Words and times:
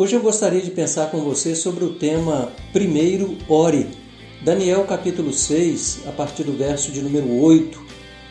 Hoje 0.00 0.16
eu 0.16 0.22
gostaria 0.22 0.62
de 0.62 0.70
pensar 0.70 1.10
com 1.10 1.20
você 1.20 1.54
sobre 1.54 1.84
o 1.84 1.92
tema 1.92 2.50
Primeiro 2.72 3.36
Ore. 3.46 3.86
Daniel 4.40 4.84
capítulo 4.84 5.30
6, 5.30 6.04
a 6.06 6.10
partir 6.10 6.44
do 6.44 6.56
verso 6.56 6.90
de 6.90 7.02
número 7.02 7.30
8. 7.38 7.78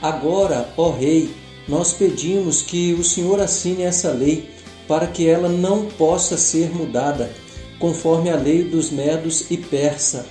Agora, 0.02 0.74
ó 0.76 0.90
Rei, 0.90 1.30
nós 1.68 1.94
pedimos 1.94 2.64
que 2.64 2.96
o 2.96 3.04
Senhor 3.04 3.40
assine 3.40 3.84
essa 3.84 4.10
lei 4.10 4.50
para 4.88 5.06
que 5.06 5.28
ela 5.28 5.48
não 5.48 5.86
possa 5.86 6.38
ser 6.38 6.72
mudada, 6.72 7.32
conforme 7.78 8.32
a 8.32 8.36
lei 8.36 8.64
dos 8.64 8.90
medos 8.90 9.52
e 9.52 9.56
persa. 9.56 10.26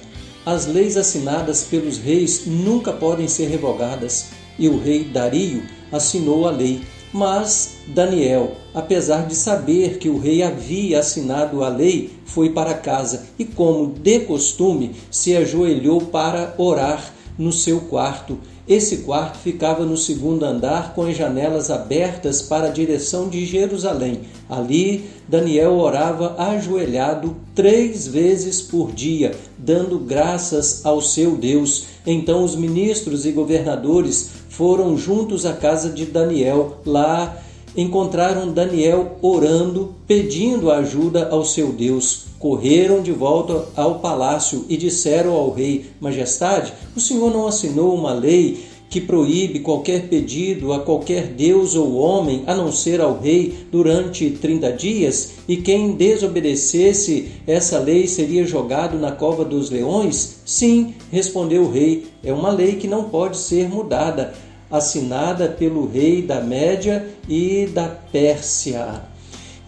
As 0.45 0.67
leis 0.67 0.97
assinadas 0.97 1.63
pelos 1.63 1.99
reis 1.99 2.47
nunca 2.47 2.93
podem 2.93 3.29
ser 3.29 3.47
revogadas, 3.47 4.31
e 4.59 4.69
o 4.69 4.77
rei 4.77 5.05
Dario 5.05 5.63
assinou 5.93 6.49
a 6.49 6.51
lei. 6.51 6.81
Mas 7.13 7.79
Daniel, 7.87 8.53
apesar 8.75 9.27
de 9.27 9.35
saber 9.35 9.99
que 9.99 10.11
o 10.11 10.19
rei 10.19 10.43
havia 10.43 11.01
assinado 11.01 11.65
a 11.65 11.69
lei, 11.69 12.11
foi 12.27 12.51
para 12.51 12.75
casa 12.75 13.27
e, 13.39 13.45
como 13.45 13.87
de 13.87 14.21
costume, 14.21 14.95
se 15.11 15.35
ajoelhou 15.35 16.03
para 16.03 16.55
orar 16.59 17.13
no 17.39 17.53
seu 17.53 17.81
quarto. 17.81 18.39
Esse 18.69 18.99
quarto 18.99 19.39
ficava 19.39 19.87
no 19.87 19.97
segundo 19.97 20.45
andar 20.45 20.93
com 20.95 21.05
as 21.05 21.17
janelas 21.17 21.71
abertas 21.71 22.43
para 22.43 22.67
a 22.67 22.71
direção 22.71 23.27
de 23.27 23.47
Jerusalém. 23.47 24.21
Ali, 24.47 25.07
Daniel 25.27 25.79
orava 25.79 26.35
ajoelhado 26.37 27.35
três 27.55 28.07
vezes 28.07 28.61
por 28.61 28.93
dia, 28.93 29.35
dando 29.57 29.99
graças 29.99 30.85
ao 30.85 31.01
seu 31.01 31.35
Deus. 31.35 31.87
Então, 32.07 32.45
os 32.45 32.55
ministros 32.55 33.25
e 33.25 33.33
governadores 33.33 34.33
foram 34.51 34.99
juntos 34.99 35.47
à 35.47 35.55
casa 35.55 35.89
de 35.89 36.05
Daniel. 36.05 36.77
Lá 36.85 37.39
encontraram 37.75 38.53
Daniel 38.53 39.17
orando, 39.23 39.95
pedindo 40.07 40.71
ajuda 40.71 41.31
ao 41.31 41.43
seu 41.43 41.73
Deus. 41.73 42.28
Correram 42.39 43.03
de 43.03 43.13
volta 43.13 43.67
ao 43.75 43.99
palácio 43.99 44.65
e 44.69 44.77
disseram 44.77 45.33
ao 45.33 45.51
rei: 45.51 45.87
Majestade, 46.01 46.73
o 46.97 47.01
senhor 47.01 47.33
não 47.33 47.47
assinou 47.47 47.95
uma 47.95 48.13
lei 48.13 48.59
que 48.89 49.01
proíbe 49.01 49.61
qualquer 49.61 50.09
pedido 50.09 50.73
a 50.73 50.81
qualquer 50.81 51.27
deus 51.27 51.75
ou 51.75 51.97
homem, 51.97 52.45
a 52.47 52.55
não 52.55 52.73
ser 52.73 53.01
ao 53.01 53.19
rei, 53.19 53.67
durante 53.71 54.31
30 54.31 54.73
dias? 54.73 55.33
E 55.47 55.57
quem 55.57 55.93
desobedecesse 55.93 57.29
essa 57.47 57.79
lei 57.79 58.07
seria 58.07 58.47
jogado 58.47 58.99
na 58.99 59.13
cova 59.13 59.45
dos 59.45 59.71
leões? 59.71 60.41
Sim, 60.47 60.95
respondeu 61.11 61.63
o 61.63 61.71
rei, 61.71 62.07
é 62.25 62.33
uma 62.33 62.51
lei 62.51 62.77
que 62.77 62.89
não 62.89 63.05
pode 63.05 63.37
ser 63.37 63.69
mudada 63.69 64.33
assinada 64.71 65.49
pelo 65.49 65.87
rei 65.87 66.23
da 66.23 66.41
Média 66.41 67.09
e 67.29 67.67
da 67.67 67.89
Pérsia. 67.89 69.03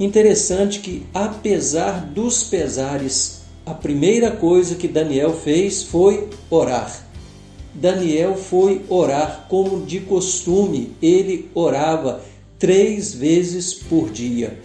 Interessante 0.00 0.80
que, 0.80 1.06
apesar 1.12 2.06
dos 2.06 2.42
pesares, 2.42 3.42
a 3.66 3.74
primeira 3.74 4.30
coisa 4.30 4.74
que 4.74 4.88
Daniel 4.88 5.34
fez 5.34 5.82
foi 5.82 6.30
orar. 6.48 7.06
Daniel 7.74 8.34
foi 8.34 8.80
orar 8.88 9.44
como 9.46 9.84
de 9.84 10.00
costume, 10.00 10.96
ele 11.02 11.50
orava 11.54 12.22
três 12.58 13.12
vezes 13.12 13.74
por 13.74 14.10
dia. 14.10 14.58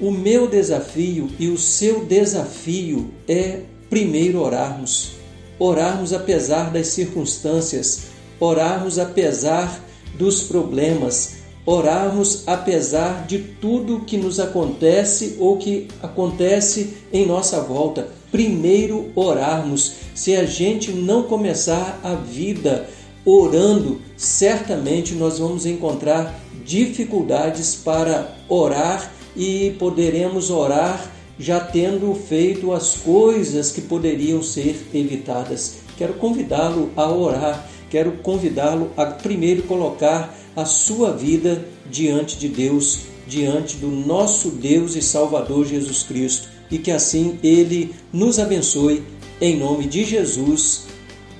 O 0.00 0.10
meu 0.10 0.48
desafio 0.48 1.30
e 1.38 1.48
o 1.48 1.56
seu 1.56 2.04
desafio 2.04 3.12
é 3.28 3.60
primeiro 3.88 4.40
orarmos. 4.40 5.12
Orarmos 5.56 6.12
apesar 6.12 6.72
das 6.72 6.88
circunstâncias, 6.88 8.08
orarmos 8.40 8.98
apesar 8.98 9.80
dos 10.18 10.42
problemas, 10.42 11.37
orarmos 11.68 12.44
apesar 12.46 13.26
de 13.26 13.38
tudo 13.40 14.00
que 14.00 14.16
nos 14.16 14.40
acontece 14.40 15.36
ou 15.38 15.58
que 15.58 15.86
acontece 16.02 16.94
em 17.12 17.26
nossa 17.26 17.60
volta. 17.60 18.08
Primeiro 18.32 19.10
orarmos. 19.14 19.92
Se 20.14 20.34
a 20.34 20.46
gente 20.46 20.90
não 20.92 21.24
começar 21.24 22.00
a 22.02 22.14
vida 22.14 22.88
orando, 23.22 24.00
certamente 24.16 25.12
nós 25.14 25.38
vamos 25.38 25.66
encontrar 25.66 26.40
dificuldades 26.64 27.74
para 27.74 28.34
orar 28.48 29.12
e 29.36 29.76
poderemos 29.78 30.48
orar 30.48 31.12
já 31.38 31.60
tendo 31.60 32.14
feito 32.14 32.72
as 32.72 32.94
coisas 32.94 33.70
que 33.70 33.82
poderiam 33.82 34.42
ser 34.42 34.88
evitadas. 34.94 35.80
Quero 35.98 36.14
convidá-lo 36.14 36.90
a 36.96 37.12
orar 37.12 37.68
quero 37.90 38.12
convidá-lo 38.18 38.90
a 38.96 39.06
primeiro 39.06 39.62
colocar 39.62 40.34
a 40.58 40.64
sua 40.64 41.12
vida 41.12 41.64
diante 41.88 42.36
de 42.36 42.48
Deus, 42.48 43.02
diante 43.28 43.76
do 43.76 43.86
nosso 43.86 44.50
Deus 44.50 44.96
e 44.96 45.00
Salvador 45.00 45.64
Jesus 45.64 46.02
Cristo, 46.02 46.48
e 46.68 46.78
que 46.78 46.90
assim 46.90 47.38
ele 47.44 47.94
nos 48.12 48.40
abençoe 48.40 49.04
em 49.40 49.56
nome 49.56 49.86
de 49.86 50.04
Jesus. 50.04 50.86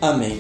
Amém. 0.01 0.39